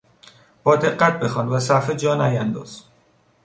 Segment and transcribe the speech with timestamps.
[0.63, 2.83] با دقت بخوان و صفحه جا نیانداز.